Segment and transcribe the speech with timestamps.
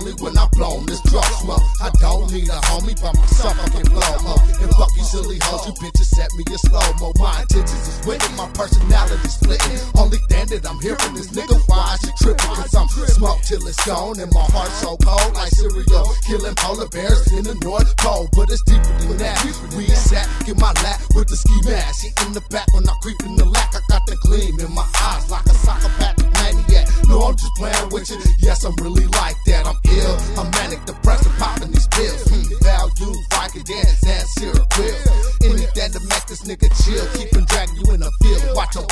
[0.00, 1.62] lonely when I blow this drug smoke.
[1.80, 4.34] I don't need a homie by myself, I can blow mo.
[4.60, 7.12] And fuck you silly hoes, you bitches set me a slow mo.
[7.18, 9.78] My intentions is winning, my personality's splitting.
[9.96, 12.54] Only thing that I'm hearing is nigga, why I should tripping?
[12.56, 16.06] Cause I'm smoked till it's gone, and my heart so cold like cereal.
[16.26, 19.38] Killing polar bears in the North Pole, but it's deeper than that.
[19.76, 22.04] We sat, get my lap with the ski mask.
[22.04, 24.72] Hit in the back when I creep in the lack, I got the gleam in
[24.74, 26.88] my eyes like a psychopathic maniac.
[27.08, 28.18] No, I'm just playing with you.
[28.38, 29.66] Yes, I'm really like that.
[29.66, 29.79] I'm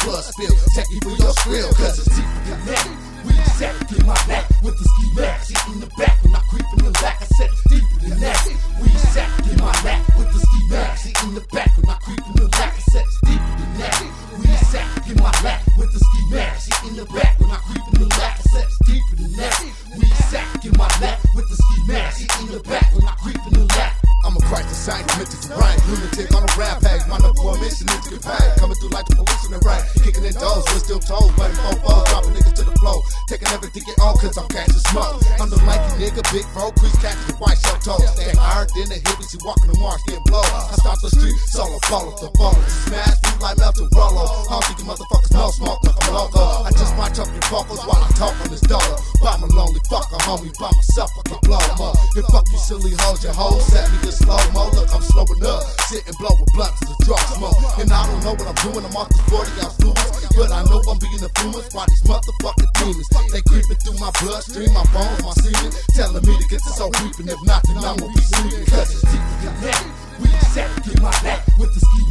[0.09, 0.55] blood spill.
[0.73, 2.87] Take you for your skrill, cause it's deeper than that.
[3.29, 5.53] We set, get my back with the ski mask.
[5.53, 7.21] She in the back when I creep in the lack.
[7.21, 8.41] I said deeper than that.
[8.81, 11.05] We set, get my back with the ski mask.
[11.05, 12.73] She in the back when I creep in the lack.
[12.73, 13.97] I said deeper than that.
[14.41, 16.59] We set, get my back with the ski mask.
[16.65, 18.35] She in the back when I creep in the lack.
[18.41, 19.55] I said deeper than that.
[19.99, 22.17] We set, get my back with the ski mask.
[22.17, 23.93] She in the back when I creep in the lack.
[24.25, 27.03] I'm a crisis scientist, to Brian lunatic on a rampage.
[27.09, 28.49] My number one mission is to get paid.
[28.61, 31.33] Coming through like the police in the rain, kicking in doors, we're still told.
[31.37, 35.25] But fofos, dropping niggas to the floor, taking everything get on, cause I'm catching smoke.
[35.41, 38.05] I'm the lanky nigga, big bro, crease catching the white shell toes.
[38.15, 40.45] Stay hard than the hippies, you walking the marsh, getting blow.
[40.45, 42.55] I start the street, solo, follow the ball.
[42.85, 44.29] Smash food like melted Rolo.
[44.29, 46.69] I don't think you motherfuckers know smoke like I'm loco.
[46.69, 48.99] I just watch up your vocals while I talk on this dollar.
[49.29, 51.97] I'm a lonely fucker, homie, by myself, I can blow 'em up.
[52.17, 54.71] And fuck you silly hoes, your hoes set me to slow mo.
[54.75, 57.59] Look, I'm slowing up, sitting blowing blunt to the drug smoke.
[57.79, 60.35] And I don't know what I'm doing, I'm off this 40 ounce fluids.
[60.35, 63.09] But I know I'm being influenced by these motherfucking demons.
[63.33, 65.71] They creeping through my bloodstream, my bones, my semen.
[65.95, 68.67] Telling me to get this so creeping, if not, then I'm gonna be sleeping.
[68.67, 69.83] Cause it's deeper than that.
[70.19, 72.03] We set, get my back with the ski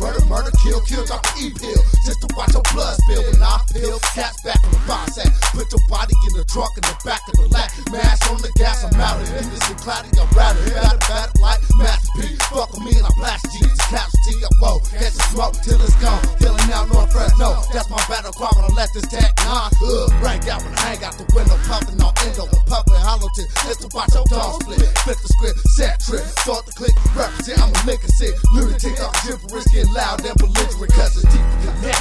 [0.00, 1.82] murder, murder, kill, kill, drop the E pill.
[2.04, 3.98] Just to watch your blood spill when I peel.
[4.14, 5.30] Cats back in the box at.
[5.52, 7.70] Put your body in the trunk in the back of the lat.
[7.92, 9.44] Mash on the gas, I'm out of it.
[9.50, 10.71] This is cloudy, I'm rather.
[15.72, 16.20] Till it's gone.
[16.36, 17.56] Killing out North Fresno.
[17.72, 19.72] That's my battle cry when I let this tag on.
[19.80, 21.56] Uh, rank out when I hang out the window.
[21.64, 22.44] Pumping on endo.
[22.68, 23.48] Pumping hollow tip.
[23.64, 24.84] Let's to watch your tongue split.
[25.04, 26.24] Flip the script, set trip.
[26.44, 27.58] Start the click, represent.
[27.60, 28.34] I'm a and sick.
[28.52, 30.92] Lunatic, I'm gibberish, get loud and belligerent.
[30.92, 31.91] Cause it's deeper than that.